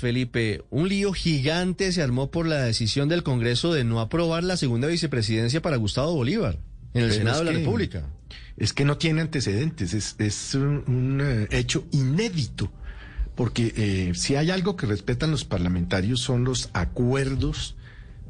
Felipe, 0.00 0.62
un 0.70 0.88
lío 0.88 1.12
gigante 1.12 1.92
se 1.92 2.02
armó 2.02 2.30
por 2.30 2.46
la 2.46 2.62
decisión 2.62 3.08
del 3.08 3.22
Congreso 3.22 3.72
de 3.72 3.84
no 3.84 4.00
aprobar 4.00 4.44
la 4.44 4.56
segunda 4.56 4.88
vicepresidencia 4.88 5.62
para 5.62 5.76
Gustavo 5.76 6.14
Bolívar 6.14 6.58
en 6.94 7.02
el 7.02 7.08
Pero 7.08 7.14
Senado 7.20 7.38
de 7.40 7.44
la 7.44 7.52
que- 7.52 7.58
República. 7.58 8.06
Es 8.56 8.72
que 8.72 8.84
no 8.84 8.98
tiene 8.98 9.22
antecedentes, 9.22 9.94
es, 9.94 10.14
es 10.18 10.54
un, 10.54 10.84
un, 10.86 11.20
eh, 11.22 11.48
hecho 11.50 11.84
inédito, 11.90 12.70
porque 13.34 13.72
eh, 13.76 14.12
si 14.14 14.36
hay 14.36 14.50
algo 14.50 14.76
que 14.76 14.86
respetan 14.86 15.30
los 15.30 15.44
parlamentarios 15.44 16.20
son 16.20 16.44
los 16.44 16.68
acuerdos 16.74 17.76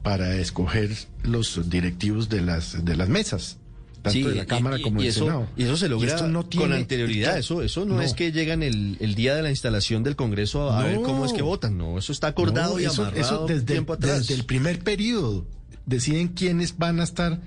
para 0.02 0.36
escoger 0.36 0.90
los 1.24 1.68
directivos 1.70 2.28
de 2.28 2.40
las, 2.40 2.84
de 2.84 2.96
las 2.96 3.08
mesas, 3.08 3.58
tanto 4.02 4.10
Sí, 4.18 4.22
de 4.24 4.34
la 4.34 4.46
Cámara 4.46 4.78
y- 4.78 4.82
como 4.82 5.00
y 5.00 5.04
del 5.04 5.10
eso, 5.10 5.24
Senado. 5.24 5.48
Y 5.56 5.62
eso 5.62 5.76
se 5.76 5.88
logra 5.88 6.08
esto 6.14 6.26
no 6.28 6.48
con 6.50 6.72
anterioridad. 6.72 7.38
Eso, 7.38 7.62
eso 7.62 7.84
no, 7.84 8.00
es 8.02 8.14
que 8.14 8.32
llegan 8.32 8.62
el, 8.62 8.96
el 9.00 9.14
día 9.14 9.34
de 9.34 9.42
la 9.42 9.50
instalación 9.50 10.02
del 10.02 10.16
Congreso 10.16 10.70
a 10.70 10.82
ver 10.84 10.96
cómo 11.02 11.24
es 11.24 11.32
que 11.32 11.42
votan. 11.42 11.78
No, 11.78 11.96
eso 11.98 12.12
está 12.12 12.26
acordado 12.26 12.78
y 12.80 12.84
eso, 12.84 13.02
amarrado 13.02 13.20
eso 13.20 13.46
desde, 13.46 13.64
tiempo 13.64 13.92
atrás. 13.94 14.18
desde 14.20 14.34
el 14.34 14.44
primer 14.44 14.80
periodo 14.80 15.46
deciden 15.86 16.28
quiénes 16.28 16.76
van 16.78 17.00
a 17.00 17.04
estar 17.04 17.40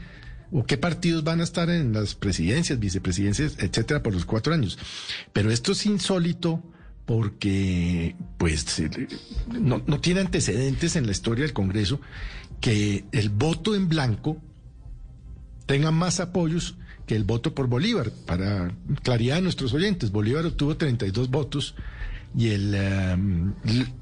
o 0.52 0.64
qué 0.66 0.78
partidos 0.78 1.24
van 1.24 1.42
a 1.42 1.44
estar 1.44 1.70
en 1.70 1.92
las 1.94 2.16
presidencias, 2.16 2.80
vicepresidencias, 2.80 3.58
etcétera, 3.60 4.02
por 4.02 4.14
los 4.14 4.26
cuatro 4.26 4.54
años. 4.54 4.78
Pero 5.34 5.52
esto 5.52 5.74
es 5.74 5.86
insólito 5.86 6.64
porque, 7.20 8.16
pues, 8.38 8.82
no, 9.60 9.82
no 9.86 10.00
tiene 10.02 10.22
antecedentes 10.22 10.96
en 10.96 11.06
la 11.06 11.12
historia 11.12 11.44
del 11.44 11.54
Congreso 11.54 12.00
que 12.62 13.06
el 13.12 13.30
voto 13.30 13.76
en 13.76 13.90
blanco 13.90 14.38
tenga 15.66 15.92
más 15.92 16.20
apoyos 16.20 16.76
que 17.06 17.16
el 17.16 17.24
voto 17.24 17.54
por 17.54 17.68
Bolívar. 17.68 18.12
Para 18.26 18.74
claridad 19.04 19.36
de 19.36 19.42
nuestros 19.44 19.74
oyentes, 19.74 20.12
Bolívar 20.12 20.46
obtuvo 20.46 20.78
32 20.78 21.30
votos 21.30 21.76
y 22.38 22.50
el, 22.50 22.74
eh, 22.76 23.18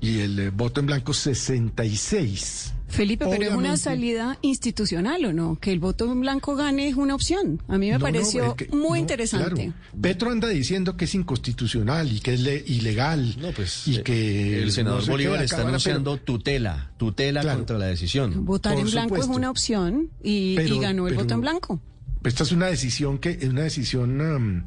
y 0.02 0.20
el 0.20 0.40
eh, 0.40 0.50
voto 0.50 0.80
en 0.80 0.88
blanco 0.88 1.14
66. 1.14 2.74
Felipe, 2.88 3.26
pero 3.28 3.44
es 3.46 3.54
una 3.56 3.76
salida 3.76 4.38
institucional, 4.44 5.26
¿o 5.26 5.34
no? 5.34 5.58
Que 5.60 5.72
el 5.72 5.80
voto 5.80 6.12
en 6.12 6.22
blanco 6.22 6.56
gane 6.56 6.88
es 6.90 6.96
una 6.96 7.16
opción. 7.16 7.60
A 7.68 7.80
mí 7.80 7.88
me 7.88 7.94
No, 7.94 7.98
no, 8.00 8.06
pareció 8.06 8.46
es 8.52 8.54
que- 8.54 8.68
muy 8.76 8.90
no, 8.90 8.96
interesante. 8.98 9.56
claro. 9.66 9.74
Petro 10.00 10.30
anda 10.30 10.48
diciendo 10.50 10.96
que 10.96 11.06
es 11.06 11.16
inconstitucional 11.16 12.12
y 12.12 12.20
que 12.20 12.36
es 12.36 12.42
le- 12.42 12.64
ilegal. 12.68 13.36
No, 13.42 13.52
pues 13.52 13.88
y 13.88 13.96
eh, 13.98 14.04
que 14.04 14.62
el 14.62 14.72
senador 14.72 15.08
Bolívar 15.08 15.42
está 15.44 15.62
anunciando 15.68 16.18
tutela, 16.18 16.92
tutela 16.98 17.42
Claro. 17.42 17.58
contra 17.60 17.80
la 17.80 17.88
decisión. 17.88 18.46
Votar 18.46 18.78
en 18.78 18.86
blanco 18.86 19.16
supuesto. 19.16 19.32
es 19.32 19.38
una 19.38 19.50
opción 19.50 20.10
y, 20.24 20.56
Pero- 20.56 20.76
y 20.76 20.80
ganó 20.80 21.08
el 21.08 21.14
pero- 21.16 21.24
voto 21.24 21.34
en 21.34 21.42
blanco. 21.42 21.82
Pues 22.22 22.36
esta 22.36 22.44
es 22.44 22.52
una 22.52 22.68
decisión 22.68 23.18
que 23.18 23.32
es 23.42 23.50
una 23.50 23.64
decisión 23.64 24.22
um, 24.22 24.64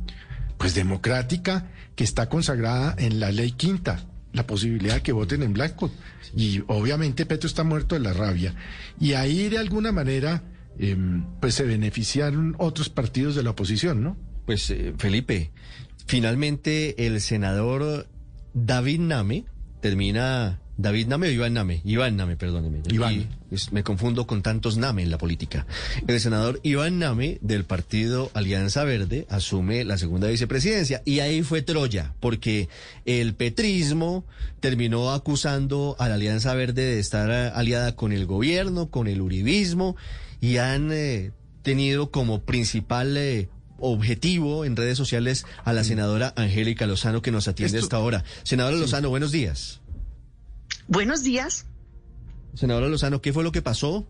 pues 0.58 0.74
democrática 0.74 1.70
que 1.96 2.04
está 2.04 2.28
consagrada 2.28 2.94
en 2.98 3.18
la 3.18 3.32
ley 3.32 3.52
quinta, 3.52 4.06
la 4.32 4.46
posibilidad 4.46 4.96
de 4.96 5.02
que 5.02 5.12
voten 5.12 5.42
en 5.42 5.54
blanco. 5.54 5.90
Y 6.36 6.62
obviamente 6.68 7.26
Petro 7.26 7.48
está 7.48 7.64
muerto 7.64 7.94
de 7.94 8.02
la 8.02 8.12
rabia. 8.12 8.54
Y 9.00 9.14
ahí 9.14 9.48
de 9.48 9.58
alguna 9.58 9.92
manera 9.92 10.42
em, 10.78 11.24
pues 11.40 11.54
se 11.54 11.64
beneficiaron 11.64 12.54
otros 12.58 12.90
partidos 12.90 13.34
de 13.34 13.42
la 13.42 13.50
oposición, 13.50 14.02
¿no? 14.02 14.16
Pues 14.44 14.70
eh, 14.70 14.92
Felipe, 14.98 15.50
finalmente 16.06 17.06
el 17.06 17.20
senador 17.20 18.06
David 18.52 19.00
Name 19.00 19.44
termina. 19.80 20.60
David 20.78 21.06
Name 21.06 21.28
o 21.28 21.30
Iván 21.30 21.54
Name? 21.54 21.80
Iván 21.84 22.16
Name, 22.16 22.36
perdóneme. 22.36 22.80
Iván. 22.90 23.28
Me 23.72 23.82
confundo 23.82 24.26
con 24.26 24.42
tantos 24.42 24.76
Name 24.76 25.02
en 25.02 25.10
la 25.10 25.16
política. 25.18 25.66
El 26.06 26.20
senador 26.20 26.60
Iván 26.62 26.98
Name 26.98 27.38
del 27.40 27.64
partido 27.64 28.30
Alianza 28.34 28.84
Verde 28.84 29.26
asume 29.30 29.84
la 29.84 29.96
segunda 29.96 30.28
vicepresidencia 30.28 31.00
y 31.06 31.20
ahí 31.20 31.42
fue 31.42 31.62
Troya, 31.62 32.12
porque 32.20 32.68
el 33.06 33.34
petrismo 33.34 34.24
terminó 34.60 35.12
acusando 35.12 35.96
a 35.98 36.08
la 36.08 36.16
Alianza 36.16 36.52
Verde 36.54 36.82
de 36.84 36.98
estar 36.98 37.30
aliada 37.30 37.96
con 37.96 38.12
el 38.12 38.26
gobierno, 38.26 38.90
con 38.90 39.06
el 39.06 39.22
uribismo 39.22 39.96
y 40.42 40.58
han 40.58 40.90
eh, 40.92 41.30
tenido 41.62 42.10
como 42.10 42.42
principal 42.42 43.16
eh, 43.16 43.48
objetivo 43.78 44.64
en 44.66 44.76
redes 44.76 44.98
sociales 44.98 45.46
a 45.64 45.72
la 45.72 45.84
senadora 45.84 46.34
Angélica 46.36 46.86
Lozano 46.86 47.22
que 47.22 47.30
nos 47.30 47.48
atiende 47.48 47.78
Esto- 47.78 47.86
hasta 47.86 47.96
ahora. 47.96 48.24
Senadora 48.42 48.76
Lozano, 48.76 49.08
buenos 49.08 49.32
días. 49.32 49.80
Buenos 50.88 51.22
días. 51.22 51.66
Senadora 52.54 52.88
Lozano, 52.88 53.20
¿qué 53.20 53.32
fue 53.32 53.44
lo 53.44 53.52
que 53.52 53.62
pasó? 53.62 54.06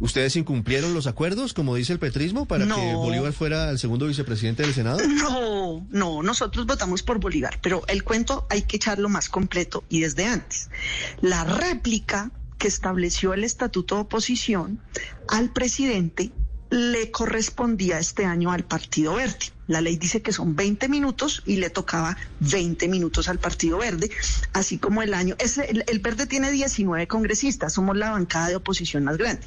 ¿Ustedes 0.00 0.34
incumplieron 0.36 0.94
los 0.94 1.06
acuerdos, 1.06 1.52
como 1.52 1.76
dice 1.76 1.92
el 1.92 1.98
petrismo, 2.00 2.46
para 2.46 2.64
No. 2.66 2.74
que 2.76 2.94
Bolívar 2.94 3.32
fuera 3.32 3.70
el 3.70 3.78
segundo 3.78 4.06
vicepresidente 4.06 4.62
del 4.62 4.74
Senado? 4.74 4.98
No, 5.06 5.86
no, 5.90 6.22
nosotros 6.22 6.66
votamos 6.66 7.02
por 7.02 7.20
Bolívar, 7.20 7.58
pero 7.62 7.82
el 7.86 8.02
cuento 8.02 8.46
hay 8.50 8.62
que 8.62 8.76
echarlo 8.76 9.08
más 9.08 9.28
completo 9.28 9.84
y 9.88 10.00
desde 10.00 10.24
antes. 10.26 10.70
La 11.20 11.44
réplica 11.44 12.32
que 12.58 12.66
estableció 12.68 13.32
el 13.34 13.44
estatuto 13.44 13.94
de 13.96 14.00
oposición 14.02 14.80
al 15.28 15.52
presidente 15.52 16.32
le 16.72 17.10
correspondía 17.10 17.98
este 17.98 18.24
año 18.24 18.50
al 18.50 18.64
Partido 18.64 19.14
Verde. 19.16 19.36
La 19.66 19.82
ley 19.82 19.96
dice 19.96 20.22
que 20.22 20.32
son 20.32 20.56
20 20.56 20.88
minutos 20.88 21.42
y 21.44 21.56
le 21.56 21.68
tocaba 21.68 22.16
20 22.40 22.88
minutos 22.88 23.28
al 23.28 23.38
Partido 23.38 23.76
Verde, 23.76 24.10
así 24.54 24.78
como 24.78 25.02
el 25.02 25.12
año, 25.12 25.34
ese- 25.38 25.70
el, 25.70 25.84
el 25.86 25.98
Verde 25.98 26.26
tiene 26.26 26.50
19 26.50 27.06
congresistas, 27.08 27.74
somos 27.74 27.94
la 27.98 28.10
bancada 28.10 28.48
de 28.48 28.56
oposición 28.56 29.04
más 29.04 29.18
grande. 29.18 29.42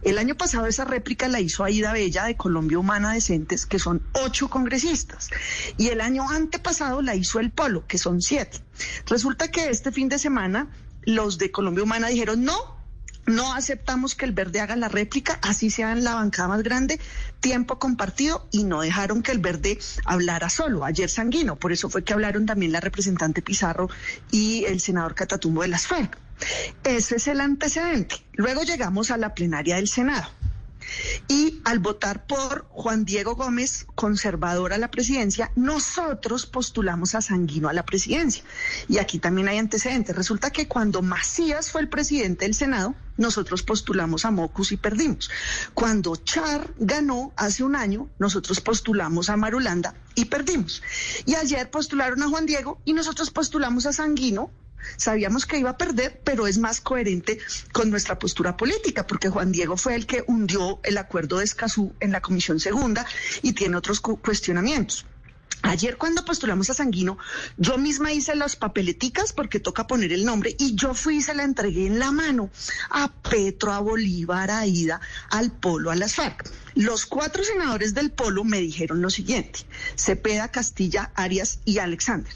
El 0.00 0.16
año 0.16 0.34
pasado 0.34 0.66
esa 0.66 0.86
réplica 0.86 1.28
la 1.28 1.40
hizo 1.40 1.62
Aida 1.62 1.92
Bella 1.92 2.24
de 2.24 2.36
Colombia 2.38 2.78
Humana 2.78 3.12
Decentes, 3.12 3.66
que 3.66 3.78
son 3.78 4.02
ocho 4.14 4.48
congresistas, 4.48 5.28
y 5.76 5.88
el 5.88 6.00
año 6.00 6.28
antepasado 6.30 7.02
la 7.02 7.14
hizo 7.16 7.38
el 7.38 7.50
Polo, 7.50 7.86
que 7.86 7.98
son 7.98 8.22
siete. 8.22 8.60
Resulta 9.06 9.48
que 9.50 9.68
este 9.68 9.92
fin 9.92 10.08
de 10.08 10.18
semana 10.18 10.68
los 11.02 11.36
de 11.36 11.50
Colombia 11.50 11.84
Humana 11.84 12.08
dijeron 12.08 12.44
no, 12.44 12.71
no 13.26 13.54
aceptamos 13.54 14.14
que 14.14 14.24
el 14.24 14.32
verde 14.32 14.60
haga 14.60 14.76
la 14.76 14.88
réplica, 14.88 15.38
así 15.42 15.70
sea 15.70 15.92
en 15.92 16.04
la 16.04 16.14
bancada 16.14 16.48
más 16.48 16.62
grande, 16.62 17.00
tiempo 17.40 17.78
compartido, 17.78 18.46
y 18.50 18.64
no 18.64 18.80
dejaron 18.80 19.22
que 19.22 19.32
el 19.32 19.38
verde 19.38 19.78
hablara 20.04 20.50
solo. 20.50 20.84
Ayer 20.84 21.08
sanguino, 21.08 21.56
por 21.56 21.72
eso 21.72 21.88
fue 21.88 22.04
que 22.04 22.12
hablaron 22.12 22.46
también 22.46 22.72
la 22.72 22.80
representante 22.80 23.42
Pizarro 23.42 23.88
y 24.30 24.64
el 24.64 24.80
senador 24.80 25.14
Catatumbo 25.14 25.62
de 25.62 25.68
las 25.68 25.86
FARC. 25.86 26.18
Ese 26.82 27.16
es 27.16 27.28
el 27.28 27.40
antecedente. 27.40 28.16
Luego 28.32 28.62
llegamos 28.62 29.10
a 29.10 29.16
la 29.16 29.34
plenaria 29.34 29.76
del 29.76 29.88
Senado. 29.88 30.28
Y 31.28 31.60
al 31.64 31.78
votar 31.78 32.26
por 32.26 32.66
Juan 32.70 33.04
Diego 33.04 33.34
Gómez, 33.34 33.86
conservador 33.94 34.72
a 34.72 34.78
la 34.78 34.90
presidencia, 34.90 35.50
nosotros 35.56 36.46
postulamos 36.46 37.14
a 37.14 37.22
Sanguino 37.22 37.68
a 37.68 37.72
la 37.72 37.84
presidencia. 37.84 38.44
Y 38.88 38.98
aquí 38.98 39.18
también 39.18 39.48
hay 39.48 39.58
antecedentes. 39.58 40.14
Resulta 40.16 40.50
que 40.50 40.68
cuando 40.68 41.02
Macías 41.02 41.70
fue 41.70 41.80
el 41.80 41.88
presidente 41.88 42.44
del 42.44 42.54
Senado, 42.54 42.94
nosotros 43.16 43.62
postulamos 43.62 44.24
a 44.24 44.30
Mocus 44.30 44.72
y 44.72 44.76
perdimos. 44.76 45.30
Cuando 45.74 46.16
Char 46.16 46.72
ganó 46.78 47.32
hace 47.36 47.62
un 47.62 47.76
año, 47.76 48.08
nosotros 48.18 48.60
postulamos 48.60 49.30
a 49.30 49.36
Marulanda 49.36 49.94
y 50.14 50.26
perdimos. 50.26 50.82
Y 51.26 51.34
ayer 51.34 51.70
postularon 51.70 52.22
a 52.22 52.28
Juan 52.28 52.46
Diego 52.46 52.80
y 52.84 52.92
nosotros 52.92 53.30
postulamos 53.30 53.86
a 53.86 53.92
Sanguino 53.92 54.50
Sabíamos 54.96 55.46
que 55.46 55.58
iba 55.58 55.70
a 55.70 55.76
perder, 55.78 56.20
pero 56.24 56.46
es 56.46 56.58
más 56.58 56.80
coherente 56.80 57.38
con 57.72 57.90
nuestra 57.90 58.18
postura 58.18 58.56
política, 58.56 59.06
porque 59.06 59.28
Juan 59.28 59.52
Diego 59.52 59.76
fue 59.76 59.94
el 59.94 60.06
que 60.06 60.24
hundió 60.26 60.80
el 60.82 60.98
acuerdo 60.98 61.38
de 61.38 61.44
Escazú 61.44 61.92
en 62.00 62.12
la 62.12 62.20
Comisión 62.20 62.60
Segunda 62.60 63.06
y 63.42 63.52
tiene 63.52 63.76
otros 63.76 64.00
cu- 64.00 64.20
cuestionamientos. 64.20 65.06
Ayer 65.64 65.96
cuando 65.96 66.24
postulamos 66.24 66.70
a 66.70 66.74
Sanguino, 66.74 67.18
yo 67.56 67.78
misma 67.78 68.12
hice 68.12 68.34
las 68.34 68.56
papeleticas 68.56 69.32
porque 69.32 69.60
toca 69.60 69.86
poner 69.86 70.12
el 70.12 70.24
nombre 70.24 70.56
y 70.58 70.74
yo 70.74 70.92
fui 70.92 71.18
y 71.18 71.22
se 71.22 71.34
la 71.34 71.44
entregué 71.44 71.86
en 71.86 72.00
la 72.00 72.10
mano 72.10 72.50
a 72.90 73.12
Petro, 73.12 73.72
a 73.72 73.78
Bolívar, 73.78 74.50
a 74.50 74.66
Ida, 74.66 75.00
al 75.30 75.52
Polo, 75.52 75.92
a 75.92 75.94
las 75.94 76.16
FARC. 76.16 76.50
Los 76.74 77.06
cuatro 77.06 77.44
senadores 77.44 77.94
del 77.94 78.10
Polo 78.10 78.42
me 78.42 78.58
dijeron 78.58 79.02
lo 79.02 79.10
siguiente, 79.10 79.60
Cepeda, 79.94 80.48
Castilla, 80.50 81.12
Arias 81.14 81.60
y 81.64 81.78
Alexander. 81.78 82.32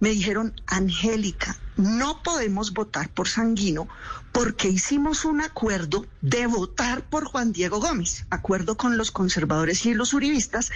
Me 0.00 0.10
dijeron, 0.10 0.54
Angélica, 0.66 1.56
no 1.76 2.22
podemos 2.22 2.72
votar 2.72 3.08
por 3.08 3.28
Sanguino 3.28 3.88
porque 4.32 4.68
hicimos 4.68 5.24
un 5.24 5.40
acuerdo 5.40 6.06
de 6.20 6.46
votar 6.46 7.02
por 7.08 7.24
Juan 7.24 7.52
Diego 7.52 7.80
Gómez, 7.80 8.26
acuerdo 8.30 8.76
con 8.76 8.96
los 8.96 9.10
conservadores 9.10 9.84
y 9.86 9.94
los 9.94 10.12
uribistas. 10.14 10.70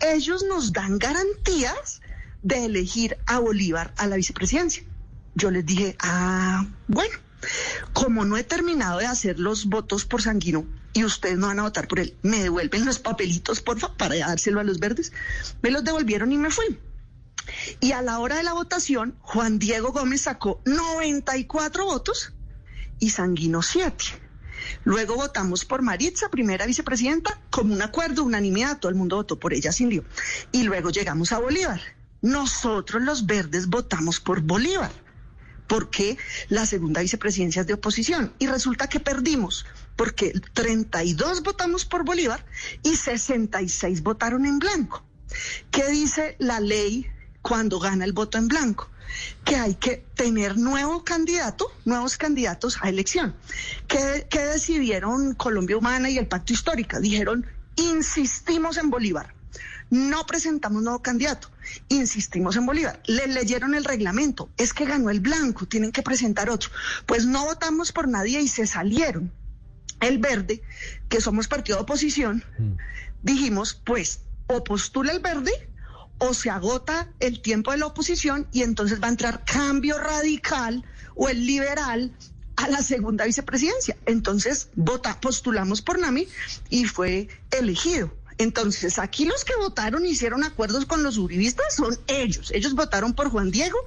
Ellos 0.00 0.44
nos 0.48 0.72
dan 0.72 0.98
garantías 0.98 2.00
de 2.42 2.64
elegir 2.64 3.18
a 3.26 3.38
Bolívar 3.38 3.92
a 3.96 4.06
la 4.06 4.16
vicepresidencia. 4.16 4.84
yo 5.34 5.50
les 5.50 5.66
dije, 5.66 5.96
ah, 6.00 6.66
bueno, 6.88 7.14
como 7.92 8.24
no 8.24 8.36
he 8.36 8.44
terminado 8.44 8.98
de 8.98 9.06
hacer 9.06 9.38
los 9.38 9.66
votos 9.66 10.04
por 10.04 10.22
Sanguino 10.22 10.66
y 10.92 11.04
ustedes 11.04 11.36
no 11.36 11.48
van 11.48 11.58
a 11.58 11.64
votar 11.64 11.88
por 11.88 12.00
él, 12.00 12.14
me 12.22 12.42
devuelven 12.42 12.86
los 12.86 12.98
papelitos, 12.98 13.60
porfa, 13.60 13.92
para 13.94 14.16
dárselo 14.16 14.60
a 14.60 14.64
los 14.64 14.78
verdes. 14.78 15.12
Me 15.62 15.70
los 15.70 15.84
devolvieron 15.84 16.32
y 16.32 16.38
me 16.38 16.50
fui. 16.50 16.78
Y 17.80 17.92
a 17.92 18.02
la 18.02 18.18
hora 18.18 18.36
de 18.36 18.42
la 18.42 18.52
votación, 18.52 19.16
Juan 19.20 19.58
Diego 19.58 19.92
Gómez 19.92 20.22
sacó 20.22 20.60
94 20.64 21.84
votos 21.84 22.32
y 22.98 23.10
Sanguino 23.10 23.62
7. 23.62 24.04
Luego 24.84 25.16
votamos 25.16 25.64
por 25.64 25.82
Maritza, 25.82 26.30
primera 26.30 26.66
vicepresidenta, 26.66 27.40
como 27.50 27.74
un 27.74 27.82
acuerdo, 27.82 28.24
unanimidad, 28.24 28.78
todo 28.78 28.90
el 28.90 28.96
mundo 28.96 29.16
votó 29.16 29.38
por 29.38 29.52
ella 29.52 29.72
sin 29.72 29.90
lío. 29.90 30.04
Y 30.52 30.64
luego 30.64 30.90
llegamos 30.90 31.32
a 31.32 31.38
Bolívar. 31.38 31.80
Nosotros 32.22 33.02
los 33.02 33.26
verdes 33.26 33.68
votamos 33.68 34.20
por 34.20 34.40
Bolívar, 34.40 34.90
porque 35.66 36.16
la 36.48 36.66
segunda 36.66 37.02
vicepresidencia 37.02 37.60
es 37.60 37.66
de 37.66 37.74
oposición. 37.74 38.32
Y 38.38 38.46
resulta 38.46 38.88
que 38.88 39.00
perdimos, 39.00 39.66
porque 39.94 40.32
32 40.54 41.42
votamos 41.42 41.84
por 41.84 42.04
Bolívar 42.04 42.44
y 42.82 42.96
66 42.96 44.02
votaron 44.02 44.46
en 44.46 44.58
blanco. 44.58 45.04
¿Qué 45.70 45.88
dice 45.88 46.36
la 46.38 46.60
ley 46.60 47.06
cuando 47.46 47.78
gana 47.78 48.04
el 48.04 48.12
voto 48.12 48.38
en 48.38 48.48
blanco? 48.48 48.90
que 49.44 49.54
hay 49.54 49.76
que 49.76 50.04
tener 50.16 50.58
nuevo 50.58 51.04
candidato, 51.04 51.72
nuevos 51.84 52.16
candidatos 52.16 52.76
a 52.82 52.88
elección. 52.88 53.36
¿Qué, 53.86 54.26
¿Qué, 54.28 54.40
decidieron 54.40 55.34
Colombia 55.34 55.76
Humana 55.76 56.10
y 56.10 56.18
el 56.18 56.26
Pacto 56.26 56.52
Histórico? 56.52 56.98
Dijeron, 56.98 57.46
insistimos 57.76 58.78
en 58.78 58.90
Bolívar. 58.90 59.32
No 59.90 60.26
presentamos 60.26 60.82
nuevo 60.82 61.00
candidato, 61.02 61.48
insistimos 61.88 62.56
en 62.56 62.66
Bolívar. 62.66 63.00
Le 63.06 63.28
leyeron 63.28 63.76
el 63.76 63.84
reglamento, 63.84 64.50
es 64.56 64.74
que 64.74 64.84
ganó 64.84 65.08
el 65.08 65.20
blanco, 65.20 65.66
tienen 65.66 65.92
que 65.92 66.02
presentar 66.02 66.50
otro. 66.50 66.70
Pues 67.06 67.26
no 67.26 67.44
votamos 67.44 67.92
por 67.92 68.08
nadie 68.08 68.40
y 68.40 68.48
se 68.48 68.66
salieron. 68.66 69.30
El 70.00 70.18
verde, 70.18 70.62
que 71.08 71.20
somos 71.20 71.46
partido 71.46 71.78
de 71.78 71.84
oposición, 71.84 72.44
dijimos, 73.22 73.80
pues 73.84 74.22
o 74.48 74.64
postula 74.64 75.12
el 75.12 75.20
verde 75.20 75.52
o 76.18 76.34
se 76.34 76.50
agota 76.50 77.08
el 77.20 77.40
tiempo 77.40 77.72
de 77.72 77.78
la 77.78 77.86
oposición 77.86 78.46
y 78.52 78.62
entonces 78.62 79.02
va 79.02 79.06
a 79.06 79.10
entrar 79.10 79.44
cambio 79.44 79.98
radical 79.98 80.84
o 81.14 81.28
el 81.28 81.46
liberal 81.46 82.12
a 82.56 82.68
la 82.68 82.82
segunda 82.82 83.24
vicepresidencia. 83.24 83.96
Entonces 84.06 84.68
vota, 84.74 85.20
postulamos 85.20 85.82
por 85.82 85.98
Nami 85.98 86.26
y 86.70 86.84
fue 86.86 87.28
elegido. 87.50 88.12
Entonces, 88.38 88.98
aquí 88.98 89.24
los 89.24 89.44
que 89.44 89.56
votaron 89.56 90.04
hicieron 90.04 90.44
acuerdos 90.44 90.84
con 90.84 91.02
los 91.02 91.16
uribistas 91.16 91.74
son 91.74 91.98
ellos. 92.06 92.50
Ellos 92.52 92.74
votaron 92.74 93.14
por 93.14 93.30
Juan 93.30 93.50
Diego 93.50 93.78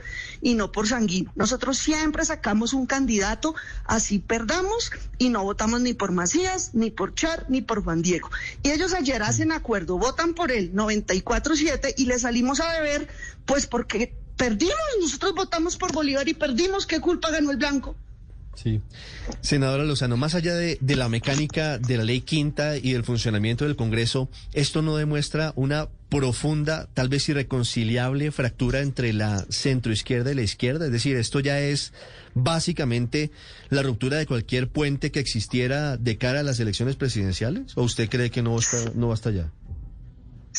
y 0.41 0.55
no 0.55 0.71
por 0.71 0.87
Sanguino. 0.87 1.31
Nosotros 1.35 1.77
siempre 1.77 2.25
sacamos 2.25 2.73
un 2.73 2.87
candidato, 2.87 3.53
así 3.85 4.17
perdamos 4.19 4.91
y 5.19 5.29
no 5.29 5.43
votamos 5.43 5.81
ni 5.81 5.93
por 5.93 6.11
Macías, 6.11 6.71
ni 6.73 6.89
por 6.89 7.13
Char, 7.13 7.45
ni 7.47 7.61
por 7.61 7.83
Juan 7.83 8.01
Diego. 8.01 8.29
Y 8.63 8.71
ellos 8.71 8.93
ayer 8.93 9.21
hacen 9.21 9.51
acuerdo, 9.51 9.97
votan 9.97 10.33
por 10.33 10.51
él 10.51 10.73
94-7 10.73 11.93
y 11.97 12.05
le 12.05 12.17
salimos 12.17 12.59
a 12.59 12.71
beber, 12.73 13.07
pues 13.45 13.67
porque 13.67 14.15
perdimos. 14.35 14.75
Nosotros 14.99 15.35
votamos 15.35 15.77
por 15.77 15.91
Bolívar 15.91 16.27
y 16.27 16.33
perdimos. 16.33 16.87
¿Qué 16.87 16.99
culpa 16.99 17.29
ganó 17.29 17.51
el 17.51 17.57
blanco? 17.57 17.95
Sí. 18.55 18.81
Senadora 19.41 19.85
Lozano, 19.85 20.17
más 20.17 20.35
allá 20.35 20.53
de, 20.55 20.77
la 20.81 21.07
mecánica 21.07 21.77
de 21.77 21.97
la 21.97 22.03
ley 22.03 22.21
quinta 22.21 22.75
y 22.77 22.91
del 22.91 23.05
funcionamiento 23.05 23.63
del 23.63 23.77
Congreso, 23.77 24.29
¿esto 24.53 24.81
no 24.81 24.97
demuestra 24.97 25.53
una 25.55 25.87
profunda, 26.09 26.89
tal 26.93 27.07
vez 27.07 27.29
irreconciliable 27.29 28.31
fractura 28.31 28.81
entre 28.81 29.13
la 29.13 29.45
centroizquierda 29.49 30.31
y 30.31 30.35
la 30.35 30.41
izquierda? 30.41 30.87
Es 30.87 30.91
decir, 30.91 31.15
esto 31.15 31.39
ya 31.39 31.59
es 31.61 31.93
básicamente 32.33 33.31
la 33.69 33.81
ruptura 33.81 34.17
de 34.17 34.25
cualquier 34.25 34.67
puente 34.67 35.11
que 35.11 35.19
existiera 35.19 35.95
de 35.95 36.17
cara 36.17 36.41
a 36.41 36.43
las 36.43 36.59
elecciones 36.59 36.95
presidenciales. 36.95 37.77
¿O 37.77 37.83
usted 37.83 38.09
cree 38.09 38.29
que 38.29 38.41
no 38.41 38.57
está, 38.59 38.91
no 38.93 39.07
va 39.07 39.13
hasta 39.13 39.29
allá? 39.29 39.51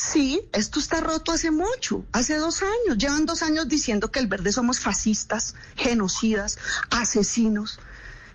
Sí, 0.03 0.41
esto 0.53 0.81
está 0.81 1.01
roto 1.01 1.31
hace 1.31 1.51
mucho, 1.51 2.07
hace 2.13 2.37
dos 2.37 2.63
años. 2.63 2.97
Llevan 2.97 3.27
dos 3.27 3.43
años 3.43 3.69
diciendo 3.69 4.11
que 4.11 4.19
el 4.19 4.29
verde 4.29 4.51
somos 4.51 4.81
fascistas, 4.81 5.55
genocidas, 5.77 6.57
asesinos. 6.89 7.79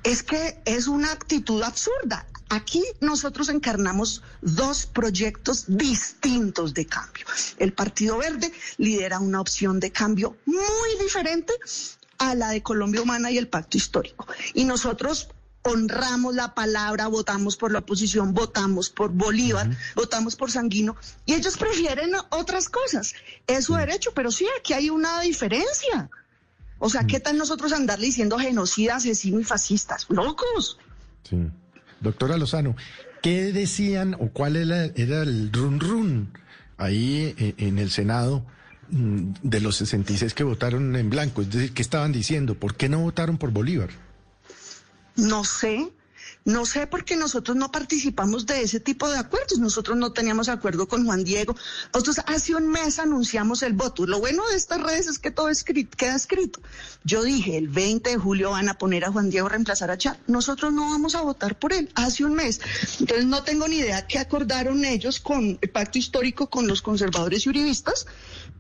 Es 0.03 0.21
que 0.21 0.61
es 0.65 0.85
una 0.85 1.11
actitud 1.11 1.63
absurda. 1.63 2.27
Aquí 2.49 2.83
nosotros 3.01 3.49
encarnamos 3.49 4.21
dos 4.41 4.85
proyectos 4.85 5.65
distintos 5.67 6.75
de 6.75 6.85
cambio. 6.85 7.25
El 7.57 7.73
Partido 7.73 8.19
Verde 8.19 8.53
lidera 8.77 9.19
una 9.19 9.41
opción 9.41 9.79
de 9.79 9.91
cambio 9.91 10.37
muy 10.45 10.99
diferente 11.01 11.51
a 12.19 12.35
la 12.35 12.49
de 12.51 12.61
Colombia 12.61 13.01
Humana 13.01 13.31
y 13.31 13.39
el 13.39 13.47
Pacto 13.47 13.77
Histórico. 13.77 14.27
Y 14.53 14.65
nosotros 14.65 15.29
honramos 15.65 16.35
la 16.35 16.53
palabra, 16.53 17.07
votamos 17.07 17.57
por 17.57 17.71
la 17.71 17.79
oposición, 17.79 18.33
votamos 18.33 18.89
por 18.89 19.11
Bolívar, 19.11 19.67
uh 19.67 19.71
-huh. 19.71 19.95
votamos 19.95 20.35
por 20.35 20.51
Sanguino, 20.51 20.95
y 21.25 21.33
ellos 21.33 21.57
prefieren 21.57 22.11
otras 22.29 22.69
cosas. 22.69 23.15
Es 23.47 23.65
su 23.65 23.73
uh 23.73 23.77
-huh. 23.77 23.79
derecho, 23.79 24.11
pero 24.13 24.31
sí, 24.31 24.45
aquí 24.59 24.73
hay 24.73 24.89
una 24.91 25.21
diferencia. 25.21 26.09
O 26.77 26.89
sea, 26.89 27.01
uh 27.01 27.03
-huh. 27.03 27.07
¿qué 27.07 27.19
tal 27.19 27.37
nosotros 27.37 27.73
andarle 27.73 28.05
diciendo 28.05 28.37
genocida, 28.37 28.97
asesino 28.97 29.39
y 29.39 29.43
fascistas? 29.43 30.05
¡Locos! 30.09 30.77
Sí. 31.27 31.37
Doctora 31.99 32.37
Lozano, 32.37 32.75
¿qué 33.23 33.51
decían 33.51 34.15
o 34.19 34.29
cuál 34.29 34.57
era, 34.57 34.85
era 34.95 35.23
el 35.23 35.51
run 35.51 35.79
run 35.79 36.37
ahí 36.77 37.33
en, 37.37 37.55
en 37.57 37.79
el 37.79 37.89
Senado? 37.89 38.45
mm, 38.91 39.33
de 39.41 39.61
los 39.61 39.77
66 39.77 40.35
que 40.35 40.43
votaron 40.43 40.95
en 40.95 41.09
blanco, 41.09 41.41
es 41.41 41.49
decir, 41.49 41.73
¿qué 41.73 41.81
estaban 41.81 42.11
diciendo? 42.11 42.53
¿Por 42.53 42.75
qué 42.75 42.87
no 42.87 42.99
votaron 42.99 43.39
por 43.39 43.49
Bolívar? 43.49 43.89
No 45.15 45.43
sé, 45.43 45.91
no 46.45 46.67
sé 46.67 46.85
porque 46.85 47.15
nosotros 47.15 47.57
no 47.57 47.71
participamos 47.71 48.45
de 48.45 48.61
ese 48.61 48.79
tipo 48.79 49.09
de 49.09 49.17
acuerdos. 49.17 49.57
Nosotros 49.57 49.97
no 49.97 50.13
teníamos 50.13 50.47
acuerdo 50.47 50.87
con 50.87 51.03
Juan 51.03 51.23
Diego. 51.23 51.55
Nosotros 51.91 52.19
hace 52.27 52.53
un 52.53 52.67
mes 52.67 52.99
anunciamos 52.99 53.63
el 53.63 53.73
voto. 53.73 54.05
Lo 54.05 54.19
bueno 54.19 54.47
de 54.49 54.55
estas 54.55 54.79
redes 54.79 55.07
es 55.07 55.17
que 55.17 55.31
todo 55.31 55.49
escrito, 55.49 55.97
queda 55.97 56.15
escrito. 56.15 56.61
Yo 57.03 57.23
dije, 57.23 57.57
el 57.57 57.67
20 57.67 58.11
de 58.11 58.17
julio 58.17 58.51
van 58.51 58.69
a 58.69 58.77
poner 58.77 59.05
a 59.05 59.11
Juan 59.11 59.31
Diego 59.31 59.47
a 59.47 59.49
reemplazar 59.49 59.89
a 59.89 59.97
Char. 59.97 60.19
Nosotros 60.27 60.71
no 60.71 60.89
vamos 60.91 61.15
a 61.15 61.21
votar 61.21 61.57
por 61.57 61.73
él. 61.73 61.89
Hace 61.95 62.23
un 62.23 62.35
mes. 62.35 62.61
Entonces 62.99 63.25
no 63.25 63.43
tengo 63.43 63.67
ni 63.67 63.77
idea 63.77 64.05
qué 64.05 64.19
acordaron 64.19 64.85
ellos 64.85 65.19
con 65.19 65.57
el 65.59 65.69
pacto 65.71 65.97
histórico 65.97 66.47
con 66.47 66.67
los 66.67 66.83
conservadores 66.83 67.47
y 67.47 67.49
uribistas. 67.49 68.05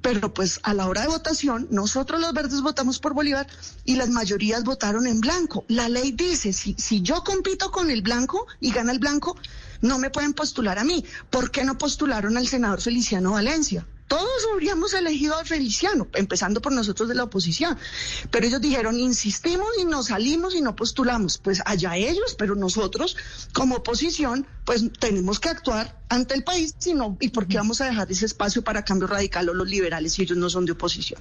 Pero 0.01 0.33
pues 0.33 0.59
a 0.63 0.73
la 0.73 0.87
hora 0.87 1.01
de 1.01 1.07
votación, 1.07 1.67
nosotros 1.71 2.21
los 2.21 2.33
verdes 2.33 2.61
votamos 2.61 2.99
por 2.99 3.13
Bolívar 3.13 3.47
y 3.85 3.95
las 3.95 4.09
mayorías 4.09 4.63
votaron 4.63 5.07
en 5.07 5.19
blanco. 5.19 5.65
La 5.67 5.89
ley 5.89 6.11
dice, 6.11 6.53
si, 6.53 6.75
si 6.77 7.01
yo 7.01 7.23
compito 7.23 7.71
con 7.71 7.89
el 7.89 8.01
blanco 8.01 8.45
y 8.59 8.71
gana 8.71 8.91
el 8.91 8.99
blanco, 8.99 9.35
no 9.81 9.97
me 9.97 10.09
pueden 10.11 10.33
postular 10.33 10.77
a 10.77 10.83
mí. 10.83 11.03
¿Por 11.29 11.51
qué 11.51 11.63
no 11.63 11.77
postularon 11.77 12.37
al 12.37 12.47
senador 12.47 12.81
Feliciano 12.81 13.31
Valencia? 13.31 13.87
Todos 14.07 14.47
habríamos 14.53 14.93
elegido 14.93 15.35
a 15.35 15.43
Feliciano, 15.43 16.07
empezando 16.13 16.61
por 16.61 16.71
nosotros 16.71 17.09
de 17.09 17.15
la 17.15 17.23
oposición. 17.23 17.77
Pero 18.29 18.45
ellos 18.45 18.61
dijeron, 18.61 18.99
insistimos 18.99 19.67
y 19.79 19.85
nos 19.85 20.07
salimos 20.07 20.55
y 20.55 20.61
no 20.61 20.75
postulamos. 20.75 21.39
Pues 21.39 21.61
allá 21.65 21.97
ellos, 21.97 22.35
pero 22.37 22.55
nosotros, 22.55 23.17
como 23.53 23.77
oposición, 23.77 24.45
pues 24.63 24.83
tenemos 24.99 25.39
que 25.39 25.49
actuar 25.49 25.99
ante 26.09 26.35
el 26.35 26.43
país, 26.43 26.75
sino, 26.77 27.17
¿y 27.19 27.29
por 27.29 27.47
qué 27.47 27.57
vamos 27.57 27.81
a 27.81 27.85
dejar 27.85 28.11
ese 28.11 28.27
espacio 28.27 28.63
para 28.63 28.85
cambio 28.85 29.07
radical 29.07 29.49
o 29.49 29.53
los 29.53 29.67
liberales 29.67 30.13
si 30.13 30.21
ellos 30.21 30.37
no 30.37 30.49
son 30.49 30.65
de 30.65 30.73
oposición? 30.73 31.19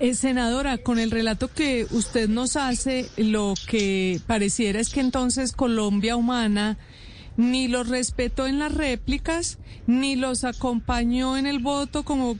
Eh, 0.00 0.14
senadora, 0.14 0.78
con 0.78 0.98
el 0.98 1.10
relato 1.10 1.48
que 1.48 1.86
usted 1.90 2.28
nos 2.28 2.56
hace, 2.56 3.08
lo 3.16 3.54
que 3.66 4.20
pareciera 4.26 4.80
es 4.80 4.88
que 4.90 5.00
entonces 5.00 5.52
Colombia 5.52 6.16
Humana 6.16 6.78
ni 7.38 7.68
los 7.68 7.88
respetó 7.88 8.48
en 8.48 8.58
las 8.58 8.74
réplicas, 8.74 9.58
ni 9.86 10.16
los 10.16 10.42
acompañó 10.42 11.36
en 11.36 11.46
el 11.46 11.60
voto 11.60 12.02
como, 12.02 12.36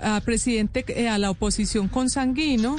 a 0.00 0.20
presidente 0.20 0.84
eh, 0.88 1.08
a 1.08 1.16
la 1.16 1.30
oposición 1.30 1.88
consanguino 1.88 2.74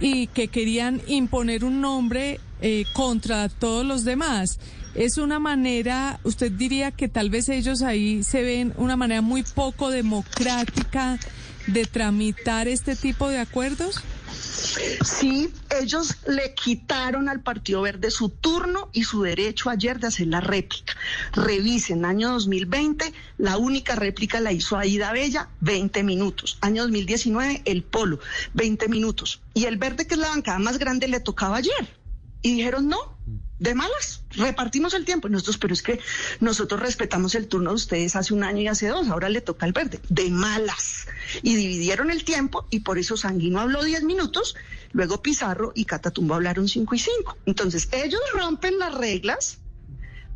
y 0.00 0.26
que 0.26 0.48
querían 0.48 1.00
imponer 1.06 1.64
un 1.64 1.80
nombre 1.80 2.40
eh, 2.60 2.84
contra 2.92 3.48
todos 3.48 3.86
los 3.86 4.04
demás. 4.04 4.58
Es 4.96 5.16
una 5.16 5.38
manera, 5.38 6.18
usted 6.24 6.50
diría 6.50 6.90
que 6.90 7.06
tal 7.06 7.30
vez 7.30 7.48
ellos 7.50 7.82
ahí 7.82 8.24
se 8.24 8.42
ven 8.42 8.72
una 8.76 8.96
manera 8.96 9.22
muy 9.22 9.44
poco 9.44 9.90
democrática 9.90 11.20
de 11.68 11.84
tramitar 11.84 12.66
este 12.66 12.96
tipo 12.96 13.28
de 13.28 13.38
acuerdos. 13.38 14.02
Sí, 14.36 15.50
ellos 15.80 16.16
le 16.26 16.54
quitaron 16.54 17.28
al 17.28 17.40
Partido 17.40 17.82
Verde 17.82 18.10
su 18.10 18.28
turno 18.28 18.90
y 18.92 19.04
su 19.04 19.22
derecho 19.22 19.70
ayer 19.70 19.98
de 19.98 20.08
hacer 20.08 20.26
la 20.26 20.40
réplica. 20.40 20.94
Revisen, 21.32 22.04
año 22.04 22.32
2020, 22.32 23.12
la 23.38 23.56
única 23.56 23.94
réplica 23.94 24.40
la 24.40 24.52
hizo 24.52 24.76
Aida 24.76 25.12
Bella, 25.12 25.48
20 25.60 26.02
minutos. 26.02 26.58
Año 26.60 26.82
2019, 26.82 27.62
el 27.64 27.82
Polo, 27.82 28.20
20 28.54 28.88
minutos. 28.88 29.40
Y 29.54 29.64
el 29.64 29.78
Verde, 29.78 30.06
que 30.06 30.14
es 30.14 30.20
la 30.20 30.28
bancada 30.28 30.58
más 30.58 30.78
grande, 30.78 31.08
le 31.08 31.20
tocaba 31.20 31.56
ayer. 31.56 31.96
Y 32.42 32.56
dijeron 32.56 32.88
no, 32.88 33.15
de 33.58 33.74
malas, 33.74 34.22
repartimos 34.30 34.94
el 34.94 35.04
tiempo. 35.04 35.28
Nosotros, 35.28 35.58
pero 35.58 35.74
es 35.74 35.82
que 35.82 36.00
nosotros 36.40 36.80
respetamos 36.80 37.34
el 37.34 37.48
turno 37.48 37.70
de 37.70 37.76
ustedes 37.76 38.16
hace 38.16 38.34
un 38.34 38.44
año 38.44 38.60
y 38.62 38.68
hace 38.68 38.88
dos, 38.88 39.08
ahora 39.08 39.28
le 39.28 39.40
toca 39.40 39.66
al 39.66 39.72
verde, 39.72 40.00
de 40.08 40.30
malas. 40.30 41.06
Y 41.42 41.56
dividieron 41.56 42.10
el 42.10 42.24
tiempo 42.24 42.66
y 42.70 42.80
por 42.80 42.98
eso 42.98 43.16
Sanguino 43.16 43.60
habló 43.60 43.82
10 43.82 44.04
minutos, 44.04 44.56
luego 44.92 45.22
Pizarro 45.22 45.72
y 45.74 45.84
Catatumbo 45.84 46.34
hablaron 46.34 46.68
cinco 46.68 46.94
y 46.94 46.98
cinco. 46.98 47.36
Entonces, 47.46 47.88
ellos 47.92 48.20
rompen 48.34 48.78
las 48.78 48.94
reglas 48.94 49.58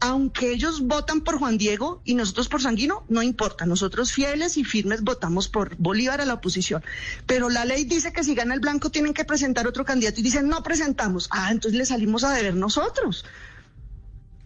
aunque 0.00 0.50
ellos 0.52 0.80
votan 0.80 1.20
por 1.20 1.38
Juan 1.38 1.58
Diego 1.58 2.00
y 2.04 2.14
nosotros 2.14 2.48
por 2.48 2.62
Sanguino, 2.62 3.04
no 3.08 3.22
importa. 3.22 3.66
Nosotros 3.66 4.12
fieles 4.12 4.56
y 4.56 4.64
firmes 4.64 5.02
votamos 5.02 5.48
por 5.48 5.76
Bolívar 5.76 6.20
a 6.20 6.24
la 6.24 6.34
oposición. 6.34 6.82
Pero 7.26 7.50
la 7.50 7.66
ley 7.66 7.84
dice 7.84 8.12
que 8.12 8.24
si 8.24 8.34
gana 8.34 8.54
el 8.54 8.60
blanco 8.60 8.90
tienen 8.90 9.12
que 9.12 9.24
presentar 9.24 9.66
otro 9.66 9.84
candidato 9.84 10.20
y 10.20 10.22
dicen 10.22 10.48
no 10.48 10.62
presentamos. 10.62 11.28
Ah, 11.30 11.50
entonces 11.52 11.78
le 11.78 11.84
salimos 11.84 12.24
a 12.24 12.32
deber 12.32 12.54
nosotros. 12.54 13.24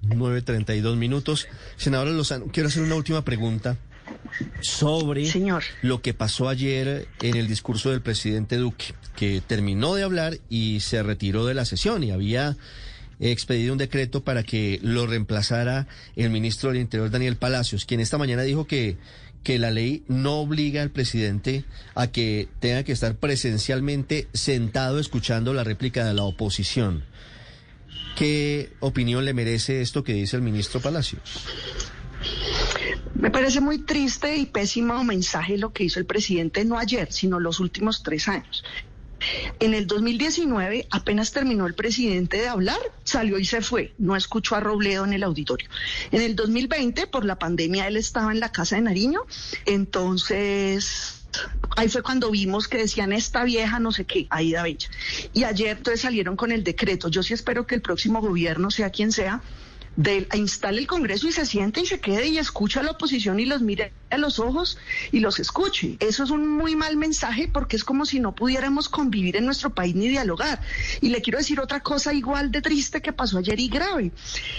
9.32 0.02 0.96
minutos. 0.96 1.46
Senadora 1.76 2.10
Lozano, 2.10 2.46
quiero 2.52 2.68
hacer 2.68 2.82
una 2.82 2.96
última 2.96 3.24
pregunta 3.24 3.78
sobre 4.60 5.26
Señor. 5.30 5.62
lo 5.82 6.02
que 6.02 6.14
pasó 6.14 6.48
ayer 6.48 7.08
en 7.22 7.36
el 7.36 7.46
discurso 7.46 7.90
del 7.90 8.02
presidente 8.02 8.56
Duque, 8.56 8.94
que 9.16 9.40
terminó 9.40 9.94
de 9.94 10.02
hablar 10.02 10.38
y 10.50 10.80
se 10.80 11.02
retiró 11.02 11.46
de 11.46 11.54
la 11.54 11.64
sesión 11.64 12.02
y 12.02 12.10
había 12.10 12.56
expedido 13.32 13.72
un 13.72 13.78
decreto 13.78 14.22
para 14.22 14.42
que 14.42 14.78
lo 14.82 15.06
reemplazara 15.06 15.86
el 16.16 16.30
ministro 16.30 16.70
del 16.70 16.80
Interior 16.80 17.10
Daniel 17.10 17.36
Palacios, 17.36 17.84
quien 17.84 18.00
esta 18.00 18.18
mañana 18.18 18.42
dijo 18.42 18.66
que 18.66 18.96
que 19.44 19.58
la 19.58 19.70
ley 19.70 20.02
no 20.08 20.40
obliga 20.40 20.82
al 20.82 20.90
presidente 20.90 21.64
a 21.94 22.08
que 22.08 22.48
tenga 22.60 22.82
que 22.82 22.92
estar 22.92 23.14
presencialmente 23.14 24.26
sentado 24.32 24.98
escuchando 24.98 25.52
la 25.52 25.62
réplica 25.62 26.04
de 26.04 26.14
la 26.14 26.24
oposición. 26.24 27.04
¿Qué 28.16 28.72
opinión 28.80 29.24
le 29.24 29.34
merece 29.34 29.82
esto 29.82 30.02
que 30.02 30.14
dice 30.14 30.36
el 30.36 30.42
ministro 30.42 30.80
Palacios? 30.80 31.44
Me 33.14 33.30
parece 33.30 33.60
muy 33.60 33.78
triste 33.78 34.36
y 34.36 34.46
pésimo 34.46 35.04
mensaje 35.04 35.58
lo 35.58 35.72
que 35.72 35.84
hizo 35.84 36.00
el 36.00 36.06
presidente 36.06 36.64
no 36.64 36.78
ayer, 36.78 37.12
sino 37.12 37.38
los 37.38 37.60
últimos 37.60 38.02
tres 38.02 38.28
años. 38.28 38.64
En 39.64 39.72
el 39.72 39.86
2019, 39.86 40.88
apenas 40.90 41.32
terminó 41.32 41.66
el 41.66 41.72
presidente 41.72 42.36
de 42.36 42.48
hablar, 42.48 42.78
salió 43.02 43.38
y 43.38 43.46
se 43.46 43.62
fue. 43.62 43.94
No 43.96 44.14
escuchó 44.14 44.56
a 44.56 44.60
Robledo 44.60 45.06
en 45.06 45.14
el 45.14 45.22
auditorio. 45.22 45.70
En 46.10 46.20
el 46.20 46.36
2020, 46.36 47.06
por 47.06 47.24
la 47.24 47.38
pandemia, 47.38 47.88
él 47.88 47.96
estaba 47.96 48.30
en 48.30 48.40
la 48.40 48.52
casa 48.52 48.76
de 48.76 48.82
Nariño. 48.82 49.22
Entonces, 49.64 51.22
Ahí 51.76 51.88
fue 51.88 52.02
cuando 52.02 52.30
vimos 52.30 52.68
que 52.68 52.76
decían 52.76 53.12
esta 53.12 53.42
vieja 53.42 53.80
no 53.80 53.90
sé 53.90 54.04
qué, 54.04 54.26
Aida 54.30 54.62
Bella. 54.62 54.88
Y 55.32 55.44
ayer 55.44 55.78
entonces 55.78 56.02
salieron 56.02 56.36
con 56.36 56.52
el 56.52 56.62
decreto. 56.62 57.08
Yo 57.08 57.22
sí 57.22 57.32
espero 57.32 57.66
que 57.66 57.74
el 57.74 57.80
próximo 57.80 58.20
gobierno, 58.20 58.70
sea 58.70 58.90
quien 58.90 59.10
sea, 59.12 59.42
de, 59.96 60.26
instale 60.34 60.80
el 60.80 60.86
Congreso 60.86 61.28
y 61.28 61.32
se 61.32 61.46
siente 61.46 61.80
y 61.80 61.86
se 61.86 62.00
quede 62.00 62.26
y 62.26 62.38
escucha 62.38 62.80
a 62.80 62.82
la 62.82 62.92
oposición 62.92 63.38
y 63.40 63.46
los 63.46 63.62
mire 63.62 63.92
a 64.10 64.18
los 64.18 64.38
ojos 64.38 64.78
y 65.12 65.20
los 65.20 65.40
escuche. 65.40 65.96
Eso 66.00 66.24
es 66.24 66.30
un 66.30 66.48
muy 66.48 66.76
mal 66.76 66.96
mensaje 66.96 67.48
porque 67.52 67.76
es 67.76 67.84
como 67.84 68.06
si 68.06 68.20
no 68.20 68.34
pudiéramos 68.34 68.88
convivir 68.88 69.36
en 69.36 69.44
nuestro 69.44 69.74
país 69.74 69.94
ni 69.94 70.08
dialogar. 70.08 70.60
Y 71.00 71.10
le 71.10 71.22
quiero 71.22 71.38
decir 71.38 71.60
otra 71.60 71.80
cosa 71.80 72.12
igual 72.12 72.50
de 72.50 72.62
triste 72.62 73.02
que 73.02 73.12
pasó 73.12 73.38
ayer 73.38 73.58
y 73.58 73.68
grave. 73.68 74.12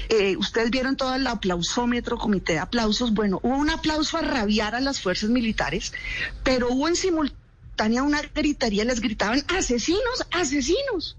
Eh, 0.09 0.35
ustedes 0.37 0.71
vieron 0.71 0.95
todo 0.95 1.15
el 1.15 1.27
aplausómetro, 1.27 2.17
comité 2.17 2.53
de 2.53 2.59
aplausos. 2.59 3.13
Bueno, 3.13 3.39
hubo 3.43 3.57
un 3.57 3.69
aplauso 3.69 4.17
a 4.17 4.21
rabiar 4.21 4.75
a 4.75 4.79
las 4.79 4.99
fuerzas 5.01 5.29
militares, 5.29 5.93
pero 6.43 6.69
hubo 6.69 6.87
en 6.87 6.95
simultánea 6.95 8.03
una 8.03 8.21
gritería, 8.21 8.85
les 8.85 9.01
gritaban 9.01 9.43
asesinos, 9.49 10.25
asesinos. 10.31 11.17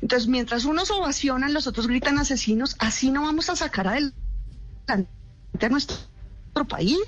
Entonces, 0.00 0.28
mientras 0.28 0.64
unos 0.64 0.90
ovacionan, 0.90 1.54
los 1.54 1.66
otros 1.66 1.86
gritan 1.86 2.18
asesinos, 2.18 2.76
así 2.78 3.10
no 3.10 3.22
vamos 3.22 3.50
a 3.50 3.56
sacar 3.56 3.88
adelante 3.88 4.16
a 4.88 5.68
nuestro 5.68 5.98
país 6.68 6.98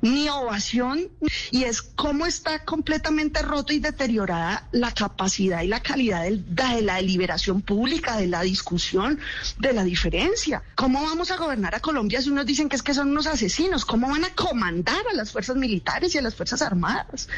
ni 0.00 0.28
ovación, 0.28 1.08
y 1.50 1.64
es 1.64 1.82
cómo 1.82 2.26
está 2.26 2.64
completamente 2.64 3.42
roto 3.42 3.72
y 3.72 3.78
deteriorada 3.78 4.68
la 4.72 4.92
capacidad 4.92 5.62
y 5.62 5.68
la 5.68 5.80
calidad 5.80 6.24
de 6.24 6.82
la 6.82 6.96
deliberación 6.96 7.62
pública, 7.62 8.16
de 8.16 8.26
la 8.26 8.42
discusión, 8.42 9.18
de 9.58 9.72
la 9.72 9.84
diferencia. 9.84 10.62
¿Cómo 10.74 11.02
vamos 11.02 11.30
a 11.30 11.36
gobernar 11.36 11.74
a 11.74 11.80
Colombia 11.80 12.22
si 12.22 12.30
unos 12.30 12.46
dicen 12.46 12.68
que 12.68 12.76
es 12.76 12.82
que 12.82 12.94
son 12.94 13.10
unos 13.10 13.26
asesinos? 13.26 13.84
¿Cómo 13.84 14.08
van 14.08 14.24
a 14.24 14.34
comandar 14.34 15.02
a 15.10 15.14
las 15.14 15.32
fuerzas 15.32 15.56
militares 15.56 16.14
y 16.14 16.18
a 16.18 16.22
las 16.22 16.34
fuerzas 16.34 16.62
armadas? 16.62 17.28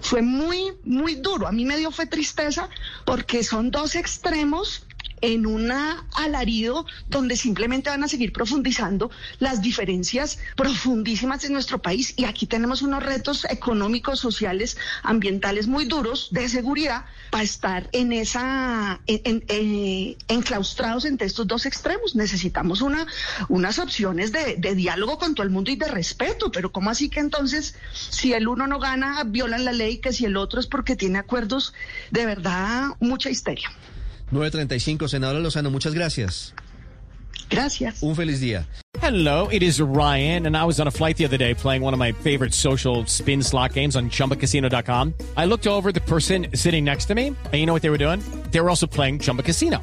Fue 0.00 0.22
muy, 0.22 0.72
muy 0.84 1.16
duro. 1.16 1.46
A 1.46 1.52
mí 1.52 1.64
me 1.64 1.76
dio 1.76 1.90
fue 1.90 2.06
tristeza 2.06 2.68
porque 3.04 3.44
son 3.44 3.70
dos 3.70 3.94
extremos 3.94 4.86
en 5.22 5.46
un 5.46 5.72
alarido 5.72 6.84
donde 7.08 7.36
simplemente 7.36 7.88
van 7.88 8.04
a 8.04 8.08
seguir 8.08 8.32
profundizando 8.32 9.10
las 9.38 9.62
diferencias 9.62 10.38
profundísimas 10.56 11.44
en 11.44 11.54
nuestro 11.54 11.80
país 11.80 12.12
y 12.16 12.24
aquí 12.24 12.46
tenemos 12.46 12.82
unos 12.82 13.02
retos 13.02 13.46
económicos, 13.46 14.18
sociales, 14.20 14.76
ambientales 15.02 15.66
muy 15.66 15.86
duros 15.86 16.28
de 16.30 16.48
seguridad 16.48 17.06
para 17.30 17.44
estar 17.44 17.88
en 17.92 18.12
esa 18.12 19.00
en, 19.06 20.16
enclaustrados 20.28 21.04
entre 21.04 21.26
estos 21.26 21.46
dos 21.46 21.64
extremos. 21.66 22.14
Necesitamos 22.14 22.82
una 22.82 23.06
unas 23.48 23.78
opciones 23.78 24.32
de, 24.32 24.56
de 24.56 24.74
diálogo 24.74 25.18
con 25.18 25.34
todo 25.34 25.44
el 25.44 25.50
mundo 25.50 25.70
y 25.70 25.76
de 25.76 25.88
respeto, 25.88 26.50
pero 26.50 26.72
¿cómo 26.72 26.90
así 26.90 27.08
que 27.08 27.20
entonces 27.20 27.74
si 28.10 28.32
el 28.32 28.48
uno 28.48 28.66
no 28.66 28.78
gana 28.78 29.22
violan 29.24 29.64
la 29.64 29.72
ley 29.72 29.98
que 29.98 30.12
si 30.12 30.24
el 30.24 30.36
otro 30.36 30.60
es 30.60 30.66
porque 30.66 30.96
tiene 30.96 31.18
acuerdos 31.18 31.72
de 32.10 32.26
verdad 32.26 32.88
mucha 33.00 33.30
histeria. 33.30 33.70
935, 34.32 35.08
senadora 35.08 35.40
Lozano, 35.40 35.70
muchas 35.70 35.94
gracias. 35.94 36.54
Gracias. 37.50 38.02
Un 38.02 38.14
feliz 38.14 38.40
día. 38.40 38.66
Hello, 39.00 39.48
it 39.48 39.62
is 39.62 39.80
Ryan, 39.80 40.46
and 40.46 40.56
I 40.56 40.64
was 40.64 40.80
on 40.80 40.86
a 40.86 40.90
flight 40.90 41.16
the 41.16 41.24
other 41.24 41.36
day 41.36 41.54
playing 41.54 41.82
one 41.82 41.92
of 41.92 41.98
my 41.98 42.12
favorite 42.12 42.54
social 42.54 43.04
spin 43.06 43.42
slot 43.42 43.74
games 43.74 43.94
on 43.94 44.10
chumbacasino.com. 44.10 45.14
I 45.36 45.44
looked 45.44 45.66
over 45.66 45.92
the 45.92 46.00
person 46.00 46.46
sitting 46.54 46.84
next 46.84 47.06
to 47.06 47.14
me, 47.14 47.28
and 47.28 47.54
you 47.54 47.66
know 47.66 47.74
what 47.74 47.82
they 47.82 47.90
were 47.90 47.98
doing? 47.98 48.20
They 48.50 48.60
were 48.60 48.70
also 48.70 48.86
playing 48.86 49.18
Chumba 49.18 49.42
Casino. 49.42 49.82